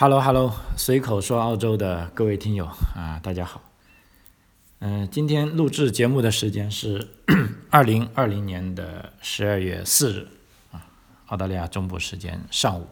[0.00, 3.60] Hello，Hello，随口说澳洲的各位听友啊，大家好。
[4.78, 7.08] 嗯，今天录制节目的时间是
[7.68, 10.28] 二零二零年的十二月四日
[10.70, 10.86] 啊，
[11.26, 12.86] 澳大利亚中部时间上午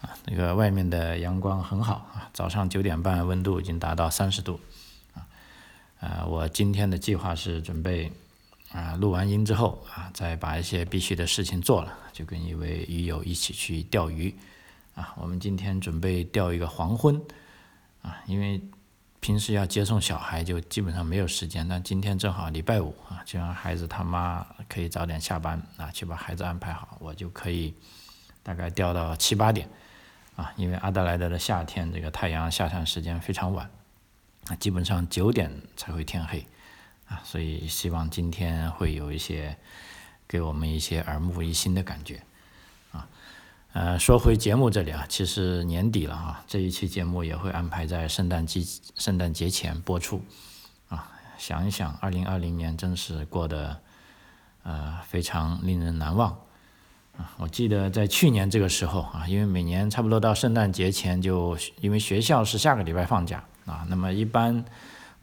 [0.00, 4.58] 啊，那个外面的阳光很好啊，早上九点半温度已经达到三十度
[5.12, 5.28] 啊。
[6.00, 8.10] 呃，我今天的计划是准备
[8.72, 14.34] 啊录完音之后啊，再把一些必须的事情做了，就跟一位鱼友一起去钓鱼。
[14.94, 17.20] 啊，我们今天准备钓一个黄昏，
[18.02, 18.62] 啊，因为
[19.20, 21.66] 平时要接送小孩，就基本上没有时间。
[21.66, 27.74] 但今天正好礼拜五啊，就让孩子他妈可以早点下班啊，去把孩子安排好，我就可以
[28.42, 29.68] 大概钓到七八点，
[30.36, 33.68] 啊，因为阿德莱德的夏天这个太阳下山时间非常晚，
[34.46, 36.46] 啊，基本上九点才会天黑，
[37.08, 39.56] 啊，所以希望今天会有一些
[40.28, 42.22] 给我们一些耳目一新的感觉。
[43.74, 48.62] 呃，说回节目这里啊，其实年底了哈，这一期节目也会安排在圣诞节
[48.94, 50.22] 圣诞节前播出，
[50.88, 53.76] 啊，想一想，二零二零年真是过得
[54.62, 56.30] 呃非常令人难忘
[57.18, 57.34] 啊！
[57.36, 64.64] 我记得在去年这个时候啊，因为每年差不多到圣诞节前就因为学校是下个礼拜放假啊，那么一般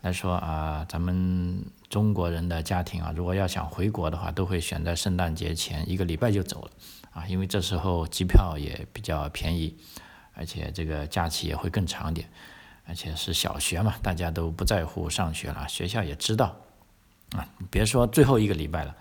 [0.01, 6.71] 来说啊，咱们中国人的家庭啊，如果要想回国的话，都会选在圣诞节前一个礼拜就走了。
[7.11, 9.75] 啊，因为这时候机票也比较便宜，
[10.33, 12.29] 而且这个假期也会更长点，
[12.87, 16.55] 而且是小学嘛，大家都不在乎上学了，学校也知道，
[17.33, 18.95] 啊，别说最后一个礼拜了，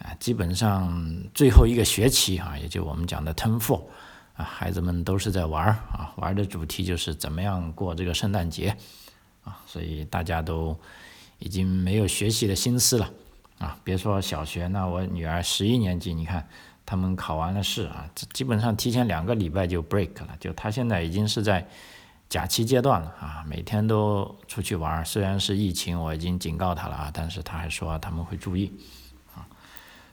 [0.00, 3.84] 啊，基本上最后一个学期啊，也就我们讲的 term four，
[4.34, 8.76] 啊，孩子们都是在玩儿啊，玩的主题就是怎么样过这个圣诞节，
[9.44, 10.76] 啊，所以大家都
[11.38, 13.10] 已经没有学习的心思了，
[13.58, 16.48] 啊，别说小学，那我女儿十一年级，你看。
[16.90, 21.68] 他们考完了试啊，基本上提前两个礼拜就 break 了，就他现在已经是在
[22.30, 28.72] 假期阶段了啊，每天都出去玩，虽然是疫情，我已经警告他了啊，但是他还说他们会注意
[29.34, 29.44] 啊，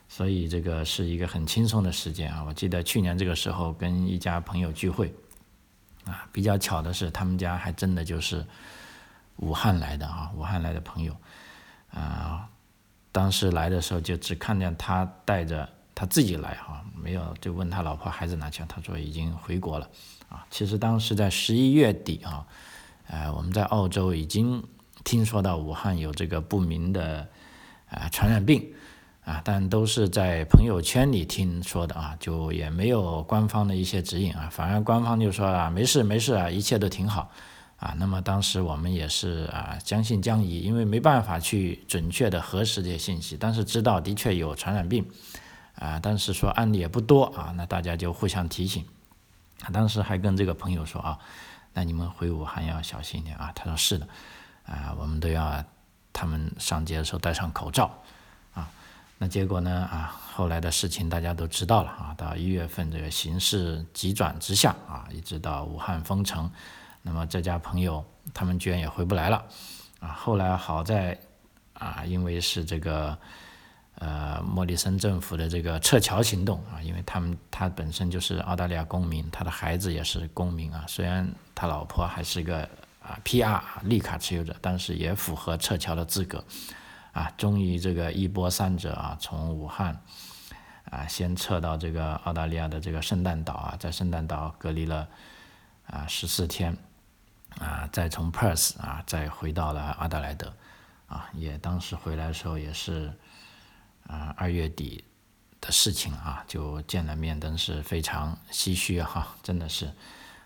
[0.06, 2.44] 所以这个是一个很轻松的时间啊。
[2.46, 5.14] 我记得去年这个时候跟一家朋友聚会
[6.04, 8.44] 啊，比较巧的是他们家还真的就是
[9.36, 11.16] 武汉来的啊，武汉来的朋友
[11.92, 12.48] 啊，
[13.12, 15.68] 当时来的时候就只看见他带着。
[15.98, 19.88] 他自己来哈，没有就问他老婆孩子哪去，他说已经回国了，
[20.28, 22.46] 啊，其实当时在十一月底啊，
[23.06, 24.62] 呃，我们在澳洲已经
[25.04, 27.26] 听说到武汉有这个不明的
[27.88, 28.62] 啊传染病，
[29.24, 37.30] 啊，但都是在朋友圈里听说的啊，就也没有官方的一些指引啊，反而官方就说啊没事没事啊，一切都挺好，
[37.78, 45.04] 啊，那么当时我们也是啊将信将疑，因为没办法去准确的核实这些信息，但是知道的确有传染病。
[45.78, 48.82] 啊，但是说案例也不多啊，那大家就互相提醒。
[49.74, 51.18] 当时还跟这个朋友说啊，
[51.74, 53.52] 那你们回武汉要小心一点啊。
[53.54, 54.08] 他说是的，
[54.64, 55.62] 啊，我们都要
[56.14, 57.90] 他们上街的时候戴上口罩
[58.54, 58.70] 啊。
[59.18, 62.14] 那结果呢啊，后来的事情大家都知道了啊。
[62.16, 66.50] 到一月份这个形势急转直下啊，一直到武汉封城，
[67.06, 69.42] 那么这家朋友他们居然也回不来了
[70.00, 70.08] 啊。
[70.08, 71.16] 后来好在
[71.72, 73.16] 啊，因为是这个。
[73.98, 80.84] 呃，莫里森政府的这个撤侨行动啊，因为他们他本身就是澳大利亚公民，他的孩子也是公民啊。
[80.86, 82.60] 虽然他老婆还是个
[83.02, 86.44] 啊 PR 绿卡持有者，但是也符合撤侨的资格
[87.12, 87.32] 啊。
[87.38, 89.98] 终于这个一波三折啊，从武汉
[90.90, 95.08] 啊先撤到这个澳大利亚的这个圣诞岛啊，在圣诞岛隔离了
[95.86, 96.76] 啊十四天
[97.60, 100.52] 啊，再从 Perth 啊再回到了阿德莱德
[101.08, 103.12] 啊，也当时回来的时候也是。
[104.08, 105.02] 啊，二月底
[105.60, 109.90] 的事情啊，就见了面，真是非常唏嘘哈，真的是，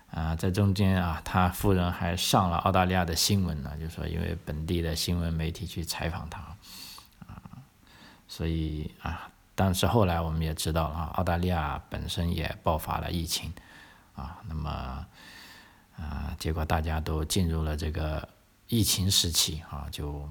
[0.09, 6.41] 啊，在中间啊，他夫人还上了澳大利亚的新闻呢，就说因为本地的新闻媒体去采访他，
[7.27, 7.37] 啊，
[8.27, 13.53] 所以啊，但是后来我们也知道了啊，澳大利亚本身也爆发了疫情，
[14.15, 15.05] 啊，那么，
[16.01, 18.27] 啊，结果大家都进入了这个
[18.67, 20.27] 疫情时期啊，就。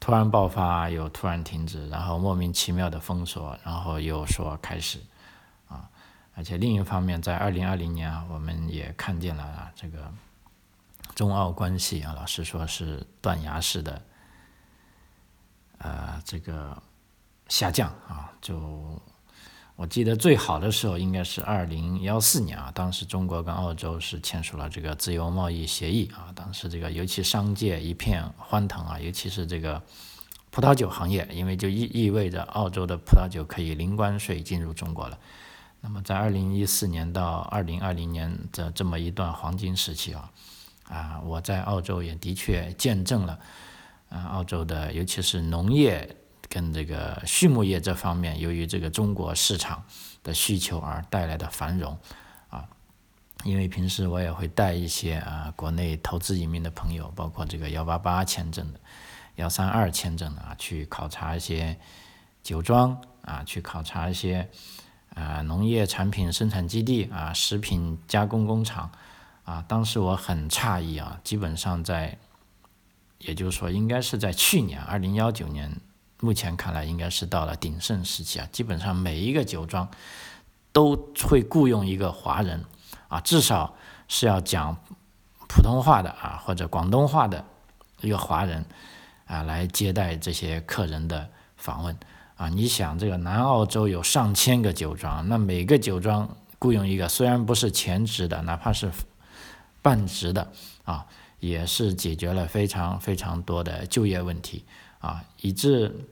[0.00, 5.00] 突然爆发，又突然停止，然后莫名其妙的封锁，然后又说开始，
[5.66, 5.90] 啊，
[6.36, 10.08] 而且另一方面，在二零二零年啊，我们也看见了啊这个
[11.16, 14.02] 中澳关系啊，老实说是断崖式的，
[15.78, 16.80] 呃，这个
[17.48, 19.02] 下降啊，就。
[19.78, 29.80] 我记得最好的时候应该是二零幺四年啊，当时中国跟澳洲是签署了这个自由贸易协议啊，当时这个尤其商界一片欢腾啊，尤其是这个
[30.50, 35.16] 葡萄酒行业，因为就意意味着澳洲的葡萄酒可以零关税进入中国了。
[35.80, 40.32] 那么在二零一四年到二零二零年的这么一段黄金时期啊，
[40.88, 43.38] 啊，我在澳洲也的确见证了，
[44.08, 46.16] 啊，澳洲的尤其是农业
[46.48, 49.84] 跟这个畜牧业这方面，由于这个中国市场
[50.22, 51.98] 的需求而带来的繁荣，
[52.48, 52.68] 啊，
[53.44, 58.80] 因为平时我也会带一些啊国内投资移民的朋友，包括这个幺八八签证的、
[59.36, 61.78] 幺三二签证的啊，去考察一些
[62.42, 64.48] 酒庄啊，去考察一些。
[65.14, 68.88] 啊，农业产品生产基地啊，食品加工工厂
[69.42, 72.16] 啊，当时我很诧异啊，基本上在，
[73.18, 75.80] 也就是说，应该是在去年二零幺九年，
[76.20, 79.88] 目前看来应该是到了鼎盛时期啊，基本上每一个酒庄
[80.72, 82.64] 都会雇佣一个华人
[83.08, 83.74] 啊，至少
[84.08, 84.76] 是要讲
[85.48, 87.44] 普通话的啊，或者广东话的
[88.00, 88.64] 一个华人
[89.26, 91.96] 啊，来接待这些客人的访问。
[92.36, 98.92] 啊，你想这个南澳洲有上千个酒庄，那每个酒庄雇佣一个，虽然不是全职的，哪怕是
[99.82, 100.52] 半职的
[100.84, 101.06] 啊，
[101.40, 104.64] 也是解决了非常非常多的就业问题
[104.98, 105.24] 啊。
[105.40, 106.06] 以致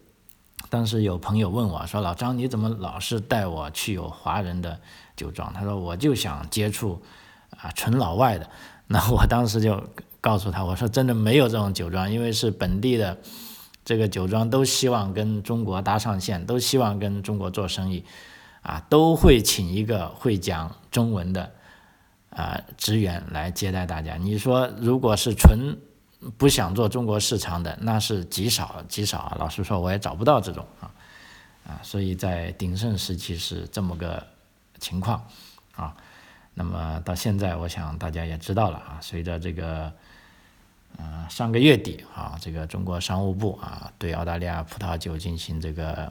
[0.68, 4.78] 当时有朋友问我说：“老张，你怎么老是带我去有华人的
[5.16, 7.02] 酒庄？”他说：“我就想接触
[7.50, 8.48] 啊纯老外的。”
[8.88, 9.82] 那我当时就
[10.20, 13.18] 告诉他：“我说真的没有这种酒庄，因为是本地的。”
[13.86, 18.04] 这个酒庄都希望跟中国搭上线，都希望跟中国做生意，
[18.62, 21.52] 啊，都会请一个会讲中文的
[22.30, 24.16] 啊职员来接待大家。
[24.16, 25.78] 你说，如果是纯
[26.36, 29.36] 不想做中国市场的，那是极少极少啊。
[29.38, 30.90] 老实说，我也找不到这种啊
[31.66, 31.80] 啊。
[31.82, 34.26] 所以在鼎盛时期是这么个
[34.78, 35.24] 情况
[35.74, 35.96] 啊。
[36.54, 38.98] 那么到现在，我想大家也知道了啊。
[39.00, 39.92] 随着这个。
[40.98, 46.10] 嗯，上个月底啊，这个中国商务部啊，对澳大利亚葡萄酒进行这个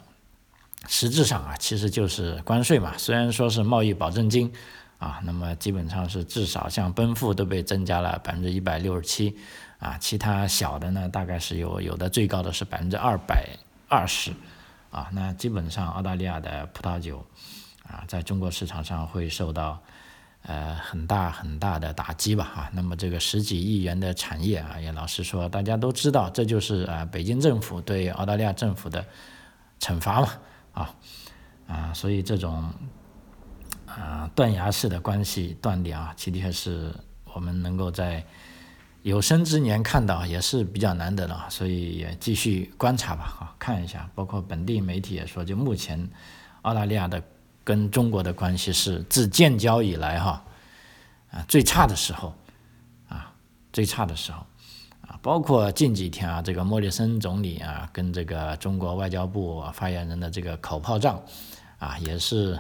[0.87, 2.95] 实质上啊，其实就是关税嘛。
[2.95, 4.53] 虽然说是贸易保证金
[4.97, 9.37] 啊，那么基本上是至少像奔富都被增加了百分之一百六十七
[9.79, 13.49] 啊，其他小的呢，大概是有有的最高的是百分之二百
[13.87, 14.31] 二十
[14.91, 15.09] 啊。
[15.11, 17.25] 那基本上澳大利亚的葡萄酒
[17.87, 19.81] 啊，在中国市场上会受到。
[20.47, 29.03] 呃，很大很大的打击吧，啊，那么这个十几亿元的产业啊，也老实说，大家都知道，这就是啊，北京政府对澳大利亚政府的
[29.79, 30.29] 惩罚嘛，
[30.73, 30.95] 啊，
[31.67, 32.71] 啊，所以这种
[33.95, 36.93] 啊断崖式的关系断裂啊，的确是
[37.33, 38.23] 我们能够在
[39.01, 46.09] 有生之年看到，也是比较难得的，所以也继续观察吧，啊，看一下，包括本地媒体也说，就目前
[46.61, 47.21] 澳大利亚的。
[47.65, 50.45] 跟中国的关系是自建交以来哈
[51.31, 52.31] 啊最差的时候
[53.09, 53.33] 啊
[53.73, 54.45] 最差的时候
[55.01, 61.19] 啊，包括近几天啊，这个莫里森总理啊跟这个中国外交部发言人的这个口炮仗
[61.79, 62.59] 啊，也是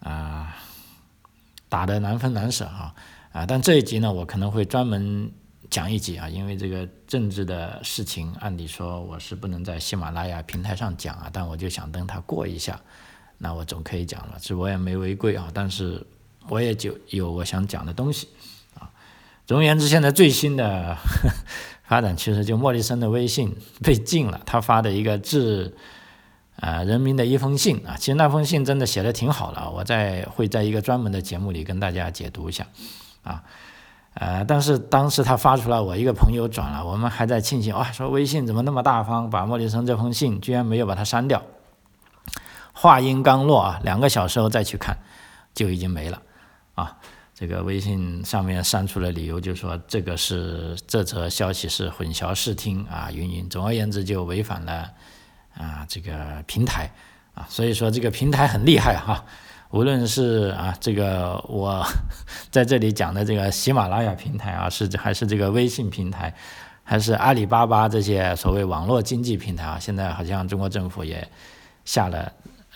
[0.00, 0.56] 啊
[1.68, 2.94] 打得难分难舍哈
[3.32, 5.30] 啊，但这一集呢，我可能会专门
[5.70, 12.80] 讲一集啊，因为这个政治的事情，按理说我是不能在喜马拉雅平台上讲啊，但我就想等它过一下。
[13.38, 16.04] 那我总可以讲了，这我也没违规啊，但是
[16.48, 18.28] 我也就有我想讲的东西
[18.74, 18.90] 啊。
[19.46, 20.98] 总而言之，现在最新的
[21.84, 25.74] 发展其实就莫里森的微信被禁了，他发的一个致
[26.60, 32.66] 啊人民的一封信啊，其实那封信真的写的挺好的，我在会在一个专门的节目里跟大家解读一下
[33.22, 33.42] 啊。
[34.14, 41.40] 呃，但是当时他发出来，我一个朋友转了，我们还在庆幸哇，说微信怎么那么大方，把莫里森这封信居然没有把它删掉。
[42.72, 44.98] 话音刚落啊，两个小时后再去看，
[45.54, 46.20] 就已经没了
[46.74, 46.96] 啊。
[47.34, 53.48] 这个微信上面删除的理由就是说这个是这则消息是混淆视听啊，云云。
[53.48, 54.90] 总而言之，就违反了
[55.54, 56.90] 啊这个平台
[57.34, 57.46] 啊。
[57.48, 59.24] 所以说这个平台很厉害哈。
[59.70, 61.86] 无论是啊这个我
[62.50, 66.34] 在这里讲的这个喜马拉雅平台啊，是还是这个微信平台，
[66.82, 71.28] 还是阿里巴巴这些所谓网络经济平台啊，现在好像中国政府也
[71.84, 72.32] 下了。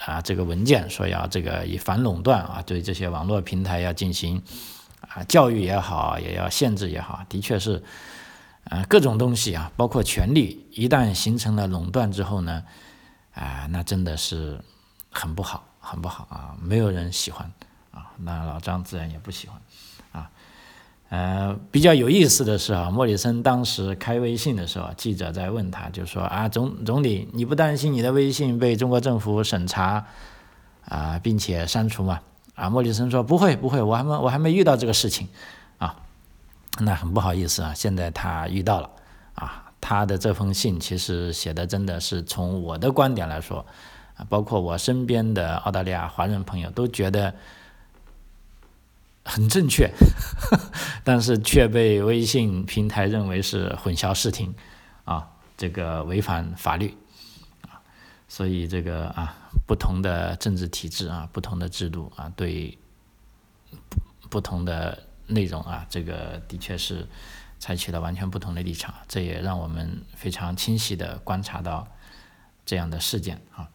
[0.06, 4.42] 啊，这个文件说要这个以反垄断啊，对这些网络平台要进行
[5.00, 7.80] 啊教育也好，也要限制也好，的确是
[8.70, 12.62] 啊各种东西啊，包括权力，一旦形成了垄断之后呢，
[13.34, 14.58] 啊那真的是
[15.10, 17.50] 很不好，很不好啊，没有人喜欢
[17.90, 19.60] 啊，那老张自然也不喜欢
[20.12, 20.30] 啊。
[21.10, 30.06] 呃，比较有意思的是啊，莫里森当时开微信的时候，记者在问他，就说啊，总总理，你不担心你的微信被中国政府审查
[30.86, 32.20] 啊，并且删除吗？
[32.54, 35.28] 啊，莫里森说不会不会，我还没我还没遇到这个事情。
[36.80, 38.90] 那很不好意思啊，现在他遇到了
[39.34, 43.64] 啊，他的这封信其实写的真的是从我的观点来说
[44.16, 47.34] 啊，包括我身边的澳大利亚华人朋友都觉得
[49.24, 49.90] 很正确，
[51.04, 54.54] 但是却被微信平台认为是混淆视听，
[55.04, 56.94] 啊，这个违反法律，
[57.62, 57.80] 啊，
[58.28, 59.34] 所以这个啊，
[59.66, 62.76] 不同的政治体制啊，不同的制度啊，对
[64.28, 67.06] 不同的内容啊，这个的确是
[67.58, 71.86] 采取了完全不同的立场，这也让我们非常清晰的观察到
[72.66, 73.68] 这样的事件啊。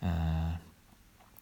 [0.00, 0.56] 嗯，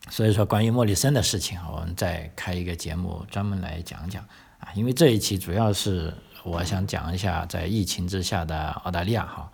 [0.09, 4.25] 所以说关于莫里森的事情，我们再开一个节目专门来讲讲
[4.59, 4.73] 啊。
[4.75, 9.53] 因为这一期主要是我想讲一下在疫情之下的澳大利亚哈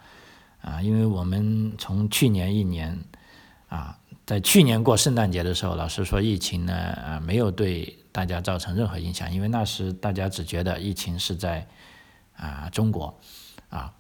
[0.63, 2.99] 啊，因为我们从去年一年
[3.69, 11.67] 啊，在去年过圣诞节的时候，老实说疫情呢啊没有对大家造成任何影响，因为那时大家只觉得疫情是在
[12.37, 13.19] 啊中国
[13.71, 13.93] 啊，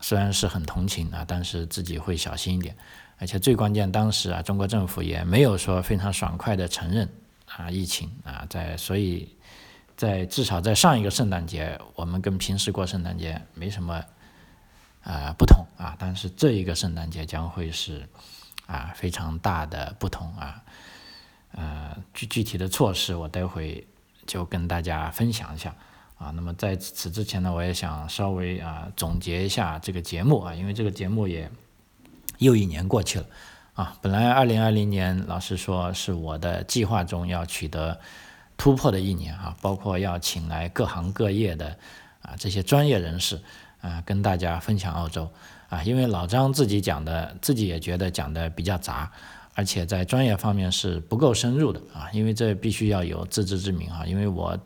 [0.00, 2.76] 虽然是很同情啊，但是自己会小心一点。
[3.18, 7.06] 而且最关键，当时啊，中国政府也没有说非常爽快的承认
[7.46, 9.36] 啊疫情啊，在所以，
[9.94, 14.02] 在至少在上一个圣诞节，我们跟平时过圣诞节没什么
[15.02, 18.08] 啊不同啊，但是这一个圣诞节将会是
[18.64, 20.64] 啊非常大的不同啊，
[21.52, 23.86] 呃具具体的措施我待会
[24.26, 25.74] 就跟大家分享一下
[26.18, 26.30] 啊。
[26.34, 31.50] 那么在此之前呢，我也想稍微啊总结一下这个节目啊，因为这个节目也。
[32.38, 33.26] 又一年过去了，
[33.74, 38.00] 啊，本来二零二零年老实说是我的计划中要取得
[38.56, 41.76] 突破的一年啊，包括要请来各行各业的
[42.22, 43.38] 啊这些专业人士
[43.82, 45.30] 啊跟大家分享澳洲
[45.68, 49.12] 啊，因为老张自己讲的，自己也觉得讲的比较杂，
[49.60, 54.58] 而且在专业方面是不够深入的啊，因为这必须要有自知之明啊，因为我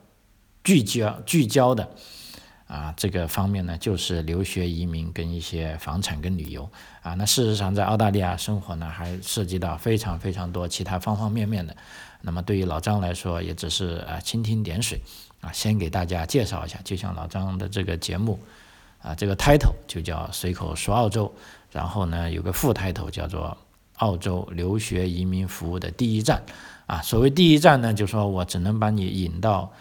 [0.63, 1.91] 聚焦聚焦的。
[2.67, 6.69] 啊，这个方面呢，就是留学、移民跟一些房产跟旅游
[7.03, 7.13] 啊。
[7.15, 11.77] 那事实上，在澳大利亚生活呢，还涉及到非常非常多其他方方面面的。
[12.23, 15.01] 那么对于老张来说，也只是啊蜻蜓点水
[15.41, 16.79] 啊，先给大家介绍一下。
[16.85, 18.41] 就像老张的这个节目
[19.03, 21.33] 啊，这个 title 就叫随口说澳洲，
[21.71, 23.57] 然后呢有个副 title 叫做
[23.97, 26.43] 澳洲留学移民服务的第一站
[26.87, 27.01] 啊。
[27.03, 29.73] 所谓第一站呢，就说我只能把你引到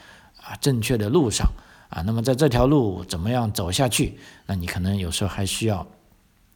[0.41, 1.47] 啊正确的路上。
[1.89, 4.17] 啊，那么在这条路怎么样走下去？
[4.47, 5.85] 那你可能有时候还需要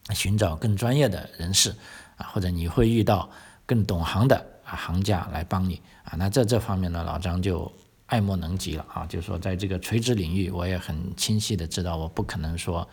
[0.10, 1.70] 寻找更专业的人士
[2.16, 3.30] 啊，或者你会遇到
[3.64, 4.36] 更懂行的
[4.66, 6.18] 啊行家来帮你啊。
[6.18, 7.72] 那在这方面呢，老张就
[8.08, 9.06] 爱莫能及了啊。
[9.06, 12.88] 就是说，在这个垂直领域，我也很清晰的知道，我不可能说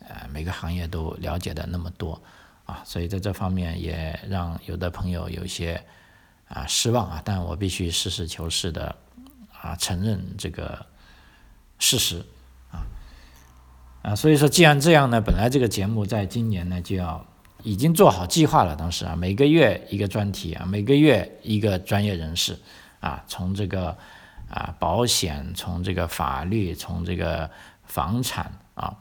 [0.00, 2.20] 呃每个行业都了解的那么多
[2.68, 2.80] 啊。
[2.84, 5.84] 所以在这方面也让有的朋友有些
[6.46, 7.20] 啊失望啊。
[7.24, 8.94] 但我必须实事求是的
[9.60, 10.86] 啊承认这个。
[11.80, 12.24] 事实，
[12.72, 12.82] 啊，
[14.02, 17.24] 啊，所以说，既然这样呢，本来这个节目在今年呢就要
[17.62, 22.58] 已经做好计划了，当时啊，每个月一个专题啊，每个月一个专业人士
[22.98, 23.96] 啊，从这个
[24.50, 27.48] 啊保险，从这个法律，从这个
[27.84, 28.96] 房产啊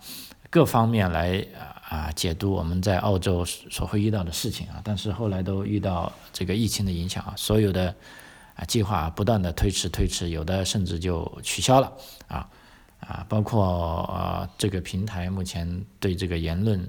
[0.50, 1.46] 各方面来
[1.90, 7.94] 啊解读我们在澳洲所会遇到的事情啊，但是后来都遇到这个疫情的影响啊，所有的
[8.56, 11.92] 啊计划不断的推迟推迟，有的甚至就取消了
[12.28, 12.50] 啊。
[13.00, 13.64] 啊，包括
[14.12, 16.84] 呃这个平台目前对这个言论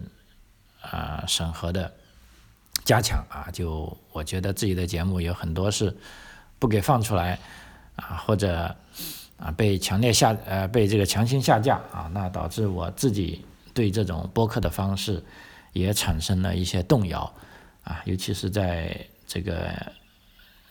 [0.81, 1.93] 啊审核的
[2.83, 5.95] 加强啊，就我觉得自己的节目有很多是
[6.59, 7.39] 不给放出来
[7.97, 8.75] 啊，或者
[9.39, 15.23] 啊被强烈下呃被这个强行下架啊，那导致我自己对这种播客的方式
[15.73, 17.33] 也产生了一些动摇
[17.85, 18.95] 啊，尤其是在
[19.27, 19.71] 这个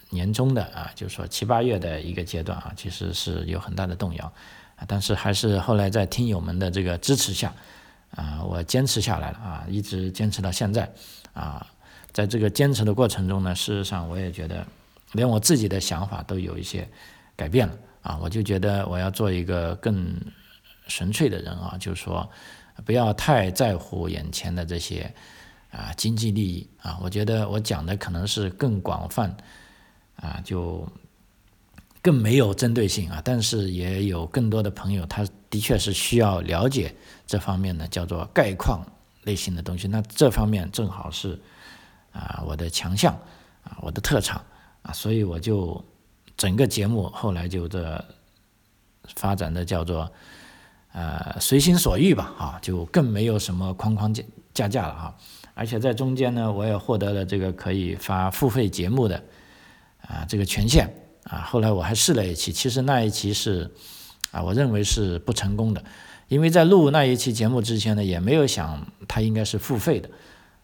[0.09, 4.31] 年终的啊，就是说七八月的一个阶段啊，其实是有很大的动摇。
[4.77, 7.51] 啊，但是还是后来在听友们的这个支持下，
[8.11, 10.87] 啊，我坚持下来了啊，一直坚持到现在，
[11.33, 11.65] 啊，
[12.11, 14.63] 在这个坚持的过程中呢，事实上我也觉得，
[15.13, 16.87] 连我自己的想法都有一些
[17.35, 20.15] 改变了啊，我就觉得我要做一个更
[20.87, 22.29] 纯粹的人啊，就是说
[22.85, 25.13] 不要太在乎眼前的这些
[25.71, 29.35] 啊经济利益啊，我觉得我讲的可能是更广泛
[30.15, 30.87] 啊，就。
[31.99, 38.85] 更没有针对性啊，但是也有更多的朋友，他的确是需要了解这方面的叫做概况
[39.23, 39.89] 类型的东西。
[39.89, 41.37] 那这方面正好是
[42.13, 43.13] 啊我的强项
[43.61, 44.41] 啊我的特长
[44.83, 45.83] 啊，所以我就
[46.37, 48.05] 整个节目后来就这
[49.15, 50.09] 发展的叫做
[50.93, 55.17] 呃随心所欲吧啊，就更没有什么框框架架架了哈。
[55.53, 59.21] 而且在中间呢，我也获得了这个可以发付费节目的
[60.01, 60.87] 啊这个权限。
[61.29, 63.69] 啊，后来我还试了一期，其实那一期是，
[64.31, 65.83] 啊，我认为是不成功的，
[66.29, 70.09] 因为在录那一期节目之前呢，也没有想它应该是付费的，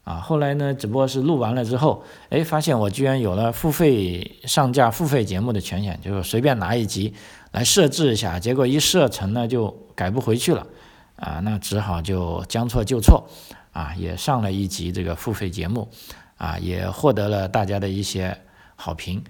[0.04, 7.14] 啊，后来呢，只不过是录完了之后，哎，发现我居然有了付费上架付费节目的权限，就是随便拿一集
[7.52, 10.68] 来设置一下，结果一设成呢就改不回去了，
[11.16, 13.26] 啊，那只好就将错就错，
[13.72, 15.90] 啊，也上了一集这个付费节目，
[16.38, 18.38] 啊，也获得了大家的一些
[18.76, 19.24] 好评，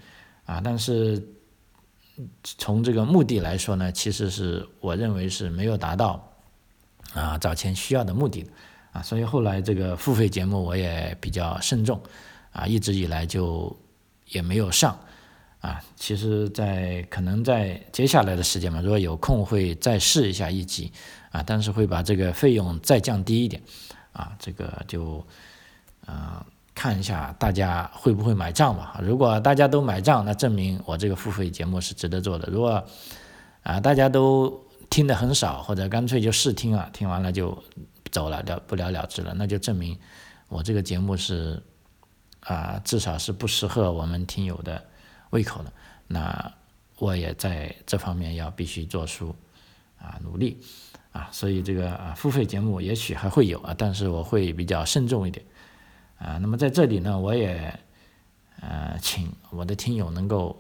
[0.46, 1.24] 啊，但是
[2.44, 6.30] 从这个目的来说呢，其实是我认为是没有达到。
[7.14, 8.44] 啊，找钱需要的目的，
[8.94, 12.00] 啊，所以后来这个付费节目我也比较慎重，
[12.52, 13.76] 啊，一直以来就
[14.30, 14.98] 也没有上，
[15.62, 20.92] 啊，其实，在可能在接下来的时间嘛，如果有空会再试一下一集，
[21.32, 23.60] 啊，但是会把这个费用再降低一点，
[24.12, 25.26] 啊，这个就，
[26.06, 26.46] 呃，
[26.76, 32.86] 看一下大家会不会买账吧，如果大家都买账，那证明我这个付费节目是值得做的，如果，
[33.64, 34.62] 啊，大家都。
[34.90, 37.58] 听的很少，或者干脆就试听啊，听完了就
[38.14, 40.00] 走了，了不了了之了，那就证明
[40.48, 41.62] 我这个节目是
[42.40, 44.82] 啊，至少是不适合我们听友的
[45.32, 45.74] 胃口的。
[46.08, 46.54] 那
[47.00, 49.36] 我也在这方面要必须做出
[50.00, 50.62] 啊努力
[51.12, 55.46] 啊，所以这个啊付费节目也许还会有啊，但是我会比较慎重一点
[56.18, 56.38] 啊。
[56.38, 57.78] 那么在这里呢，我也
[58.62, 60.58] 呃请我的听友能够。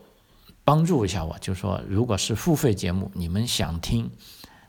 [0.65, 4.09] 帮助一下我，就说如果是付费节目，你们想听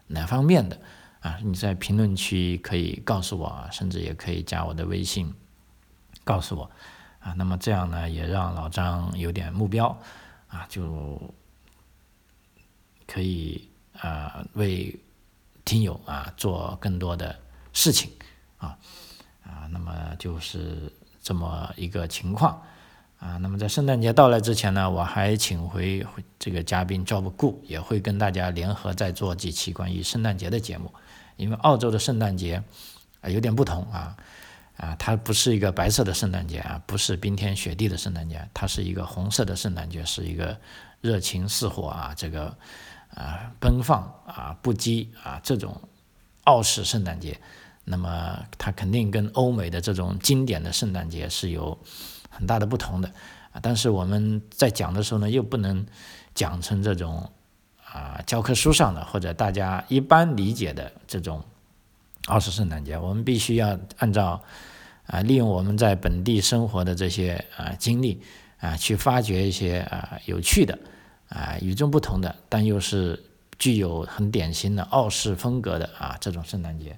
[0.08, 0.76] 哪方面的
[1.24, 1.38] 啊？
[1.42, 5.32] 你在评论区可以告诉我，甚至也可以加我的微信
[6.22, 6.70] 告诉我
[7.18, 7.32] 啊。
[7.32, 9.98] 那么这样呢，也让老张有点目标
[10.48, 11.18] 啊，就
[13.06, 13.66] 可以
[13.98, 14.94] 啊为
[15.64, 17.34] 听友啊做更多的
[17.72, 18.10] 事情
[18.58, 18.76] 啊
[19.42, 19.66] 啊。
[19.70, 22.62] 那么就是这么一个情况。
[23.20, 26.06] 啊，那么在圣诞节到来之前呢，我还请回
[26.38, 30.92] 这个嘉宾 Job 顾，也会跟大家联合再做几期关于圣诞节的节目。
[31.36, 32.62] 因为澳洲的圣诞节
[33.20, 34.16] 啊有点不同啊，
[34.76, 40.58] 啊，它不是一个白色的圣诞节啊，不是冰天雪地的圣诞节，它是一个红色的圣诞节，是一个
[41.00, 42.56] 热情似火啊，这个
[43.14, 45.80] 啊奔放啊不羁啊这种
[46.44, 47.40] 澳式圣诞节。
[47.84, 51.78] 那么它肯定跟欧美的这种经典的圣诞节是有。
[52.36, 53.08] 很大的不同的
[53.52, 55.86] 啊，但是我们在讲的时候呢，又不能
[56.34, 57.30] 讲成这种
[57.94, 61.40] 啊教科书上的或者大家一般理解的这种
[62.26, 64.42] 澳式圣诞节，我们必须要按照
[65.06, 68.20] 啊利用我们在本地生活的这些啊经历
[68.58, 70.76] 啊，去发掘一些啊有趣的
[71.28, 73.22] 啊与众不同的，但又是
[73.58, 76.96] 具有很典型的澳式风格的啊这种圣诞节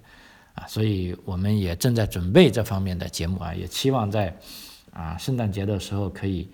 [0.54, 4.34] 啊，所以我们也正在准备这方面的节目啊，也期望在。
[4.92, 6.50] 啊，圣诞节的时候可以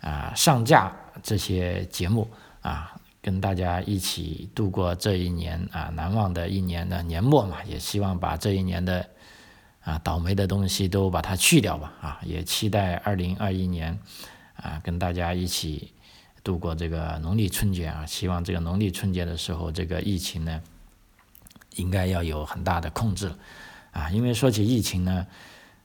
[0.00, 2.28] 啊上架这些节目
[2.60, 2.92] 啊，
[3.28, 9.06] 跟大家一起度过这一年啊难忘的一年的年末嘛，也希望把这一年的
[9.82, 13.98] 啊倒霉的东西都把它去掉吧啊，也期待二零二一年
[14.56, 15.92] 啊跟大家一起
[16.42, 20.62] 度过这个农历春节啊，希望这个农历春节的时候这个疫情呢
[21.76, 23.30] 应该要有很大的控制
[23.90, 25.26] 啊，因为说起疫情呢。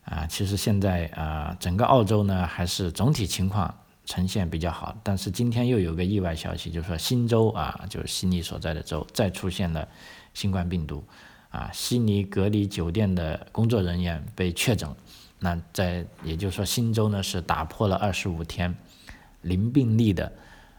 [0.06, 3.74] 啊，其实现在啊，整个澳洲呢还是总体情况
[4.06, 9.88] 呈现比较好，但是今天又有个意外消息，就是说新州啊，就是悉尼所在的州再出现了
[10.34, 11.04] 新冠病毒，
[11.50, 14.90] 啊，悉尼隔离酒店的工作人员被确诊，
[15.40, 18.76] 那在也就是说新州呢是打破了二十五天
[19.42, 20.32] 零病例的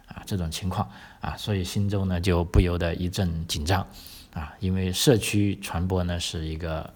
[0.06, 3.87] 啊这种情况啊，所以新州呢就不由得一阵紧张
[4.32, 6.92] 啊，因为社区传播呢是一个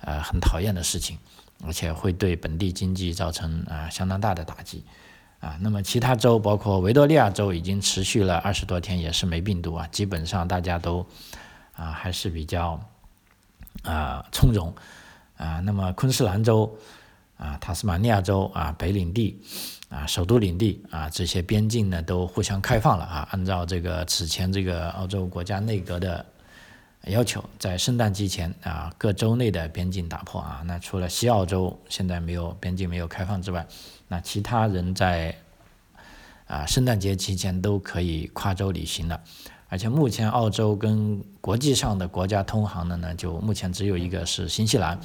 [0.00, 1.18] 呃很讨厌的事情。
[1.64, 4.84] 而且会对本地经济造成啊相当大的打击，
[5.40, 11.06] 啊，那么其他州包括维多利亚州已经持续了二十多天也是没病毒啊，基本上大家都
[11.74, 12.80] 啊还是比较
[13.82, 14.74] 啊从容
[15.36, 16.76] 啊，那么昆士兰州
[17.36, 19.40] 啊、塔斯马尼亚州啊、北领地
[19.88, 26.26] 啊、首都领地啊这些边境呢都互相开放了啊，按照这个此前这个澳洲国家内阁的。
[27.06, 30.62] 要求在圣诞节前啊，各州内的边境打破啊。
[30.66, 33.66] 那除了西澳洲现在没有边境没有开放之外，
[34.08, 35.34] 那其他人在
[36.46, 39.18] 啊圣诞节期间都可以跨州旅行了。
[39.68, 44.98] 而且目前澳洲跟国际上的国家通航的呢，就目前只有一个是新西兰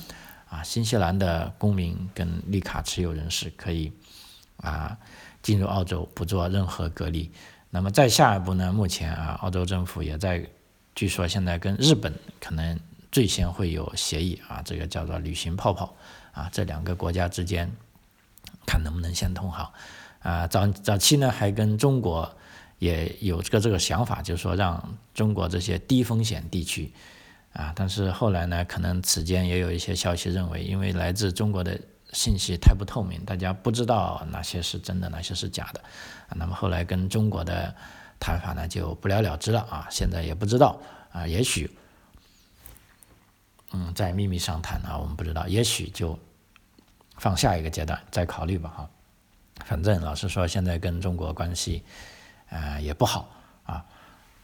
[0.50, 3.94] 啊，新西兰的公民跟绿卡持有人士可以
[4.58, 4.98] 啊
[5.42, 7.32] 进入澳洲不做任何隔离。
[7.70, 10.46] 那么再下一步呢，目前啊澳洲政府也在。
[10.96, 12.80] 据说现在跟日本可能
[13.12, 15.96] 最先会有协议啊，这个叫做旅行泡泡
[16.32, 17.72] 啊，这两个国家之间
[18.66, 19.74] 看能不能先通好
[20.20, 20.48] 啊。
[20.48, 22.38] 早早期呢还跟中国
[22.80, 26.92] 也有这个这个想法，就是说让中国这些低风险地区
[27.54, 31.80] 啊，但是后来呢，可能此间也有一些消息认为，因为来自中国的
[32.12, 35.80] 信息太不透明，大家不知道哪些是真的，哪些是假的，
[36.28, 37.74] 啊，那么后来跟中国的
[38.24, 40.80] 谈法呢就不了了之了啊，现在也不知道
[41.12, 41.70] 啊，也许，
[43.74, 46.18] 嗯，在秘密上谈啊，我们不知道，也许就
[47.18, 48.90] 放下一个阶段再考虑吧哈，
[49.66, 51.84] 反正老实说，现在跟中国关系
[52.50, 53.30] 啊也不好
[53.66, 53.84] 啊。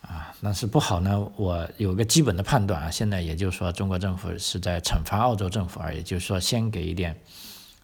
[0.01, 1.19] 啊，但是不好呢。
[1.35, 7.19] 我有个基本的判断啊，现在也就是说，中国政府是在惩罚澳洲政府，而也就是说，先给一点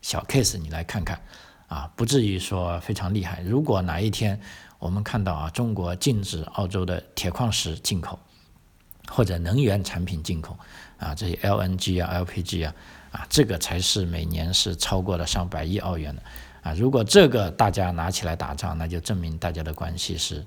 [0.01, 1.21] 小 case 你来看看，
[1.67, 3.41] 啊，不至于说非常厉害。
[3.41, 4.39] 如果哪一天
[4.85, 8.19] 我们看到啊，中国禁止澳洲的铁矿石进口，
[9.07, 10.55] 或者能源产品进口，
[10.99, 12.75] 啊，这些 LNG 啊、LPG 啊，
[13.11, 16.21] 啊，这个才是每年是超过了上百亿澳元的，
[16.61, 20.45] 啊，如果这个大家拿起来打仗，那就证明大家的关系是。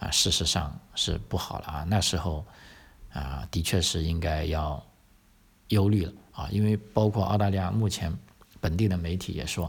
[0.00, 1.84] 啊，事实上是不好了啊！
[1.88, 2.46] 那时候
[3.12, 4.80] 啊，的确是应该要
[5.70, 8.16] 忧虑了啊，因为包括澳大利亚目前
[8.60, 9.68] 本地的媒体也说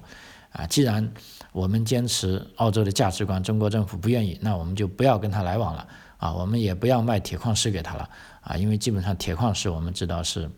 [0.52, 1.12] 啊，既然
[1.52, 8.10] 我们坚持澳洲的价值观，中国政府不愿意，那我们就不要跟他来往了啊，我们也不要卖铁矿石给他了
[8.42, 10.50] 啊，因为基本上铁矿石我们知道是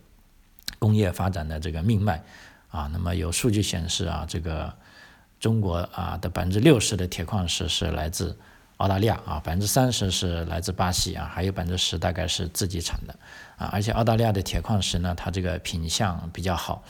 [0.80, 2.24] 工业发展的这个命脉
[2.70, 4.74] 啊，那么有数据显示啊，这个
[5.40, 8.38] 中国啊的百分之六十的铁矿石是来自。
[8.78, 13.16] 澳大利亚啊，百分之三十是来自巴西啊，还有百分之十大概是自己产的
[13.56, 13.70] 啊。
[13.72, 16.84] 而且澳大利亚的铁矿石呢，它这个品相比较好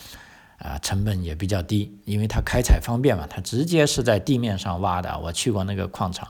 [0.63, 5.17] 啊，成本也比较低，因为它开采方便嘛，它直接是在地面上挖的。
[5.19, 6.27] 我去过那个矿场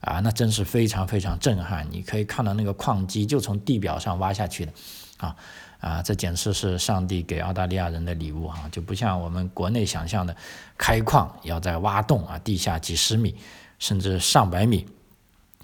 [0.00, 1.86] 啊，那真是非常非常震撼。
[1.90, 4.72] 你可以看到那个矿机就从地表上挖下去的
[5.18, 5.36] 啊
[5.80, 10.34] 啊，这简直是上帝给澳大利亚人的礼物啊，就不像我们国内想象的
[10.76, 13.34] 开矿要在挖洞啊，地下几十米。
[13.78, 14.84] 甚至上百米，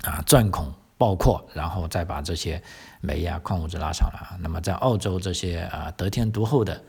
[0.04, 2.62] 啊，钻孔爆扩，然后再把这些
[3.00, 4.38] 煤呀、矿物质拉上来。
[4.38, 6.80] 那么在澳洲这些啊得天独厚的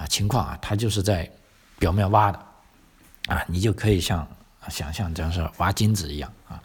[0.00, 1.30] 啊情况啊，它就是在
[1.78, 2.38] 表面挖的，
[3.26, 4.26] 啊，你就可以像
[4.68, 6.62] 想象这样是挖金子一样啊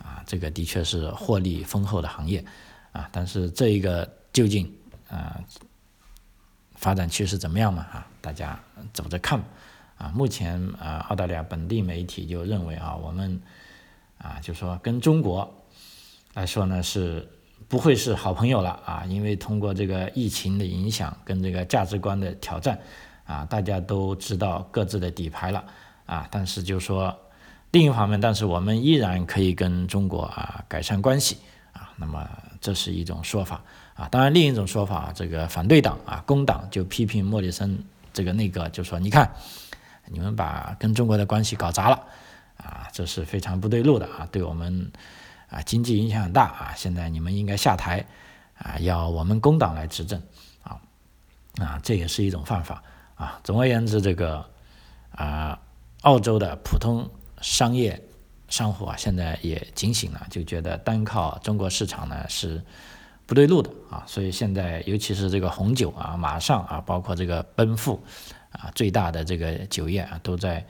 [0.00, 2.44] 啊，这个的确是获利丰厚的行业
[2.92, 3.08] 啊。
[3.10, 4.72] 但是这一个究竟
[5.08, 5.40] 啊
[6.76, 7.82] 发展趋势怎么样嘛？
[7.82, 8.58] 啊，大家
[8.92, 9.42] 走着看。
[9.98, 13.40] 啊，目前啊，澳大利亚本地媒体就认为啊，我们
[14.18, 15.50] 啊，就说跟中国
[16.34, 17.26] 来说呢，是
[17.68, 22.78] 不会是好朋友了啊，因为通过这个疫情的影响跟这个价值观的挑战
[23.24, 25.64] 啊，大家都知道各自的底牌了
[26.06, 26.28] 啊。
[26.30, 27.16] 但是就说
[27.70, 31.38] 另一方面，但是我们依然可以跟中国啊改善关系
[31.72, 31.90] 啊。
[31.96, 32.28] 那么
[32.60, 33.62] 这是一种说法
[33.94, 34.08] 啊。
[34.08, 37.78] 当然，另一种说法，这个反对党啊，工党就批评莫里森
[38.12, 39.30] 这个内阁，就说你看。
[40.08, 42.00] 你们把跟中国的关系搞砸了，
[42.58, 44.88] 啊，这是非常不对路的啊，对我们
[45.48, 46.74] 啊经济影响很大啊。
[46.76, 48.04] 现在你们应该下台
[48.58, 50.20] 啊，要我们工党来执政
[50.62, 50.80] 啊，
[51.58, 52.82] 啊，这也是一种犯法
[53.14, 53.40] 啊。
[53.44, 54.44] 总而言之，这个
[55.10, 55.58] 啊，
[56.02, 57.08] 澳洲的普通
[57.40, 58.02] 商业
[58.48, 62.62] 商户啊，现在也警醒了，就觉得单靠中国市场呢是
[63.26, 64.04] 不对路的啊。
[64.06, 68.02] 所以现在，尤其是这个红酒啊，马上啊，包括这个奔富。
[68.52, 70.64] 啊，最大的这个酒业啊，都在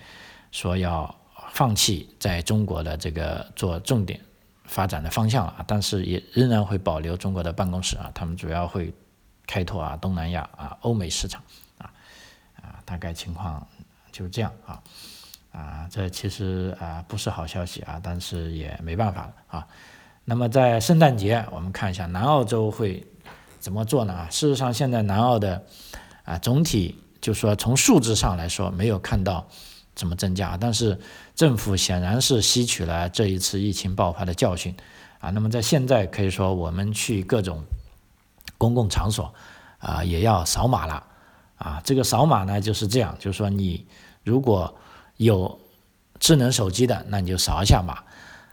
[0.50, 1.14] 说要
[1.52, 4.20] 放弃在中国的这个做重点
[4.66, 8.92] 发展的方向了啊，但是也仍然会保留中国的办公室啊，他们主要会
[9.46, 11.42] 开拓啊东南亚啊欧美市场
[11.78, 11.90] 啊
[12.60, 13.66] 啊，大概情况
[14.12, 14.82] 就是这样啊
[15.52, 19.66] 啊，这其实啊不是好消息啊，但是也没办法了啊。
[20.24, 23.06] 那么在圣诞节，我们看一下南澳洲会
[23.58, 24.12] 怎么做呢？
[24.12, 25.64] 啊，事实上现在南澳的
[26.24, 27.02] 啊总体。
[27.18, 29.44] 就说从数字上来说没有看到
[29.96, 31.00] 怎么增加，但是
[31.34, 34.76] 政府显然是吸取了这一次疫情爆发的教训
[35.18, 35.30] 啊。
[35.30, 37.64] 那么在现在可以说我们去各种
[38.58, 39.34] 公共场所
[39.78, 41.02] 啊也要扫码了
[41.56, 41.80] 啊。
[41.82, 43.86] 这个扫码呢就是这样，就是说你
[44.22, 44.76] 如果
[45.16, 45.58] 有
[46.20, 48.04] 智能手机的，那你就扫一下码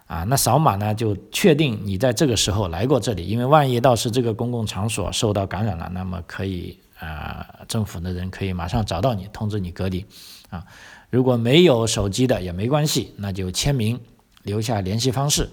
[0.07, 0.23] 啊。
[0.23, 6.79] 那扫码呢就确定你在这个时候来过这里，因为万一到时这个公共场所受到感染了，那么可以。
[6.99, 10.05] 啊，政府的人可以马上找到你，通知你隔离。
[10.49, 10.65] 啊，
[11.13, 13.99] 如果没有手机的也没关系，那就签名，
[14.41, 15.47] 留下联系方式，